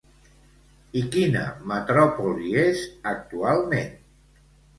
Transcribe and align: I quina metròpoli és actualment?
I 1.01 1.03
quina 1.15 1.43
metròpoli 1.73 2.49
és 2.63 2.83
actualment? 3.13 3.95